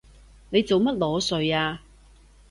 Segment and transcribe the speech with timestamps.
[0.49, 1.83] 你做乜裸睡啊？